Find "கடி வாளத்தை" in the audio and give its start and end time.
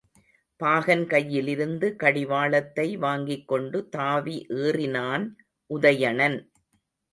1.95-2.97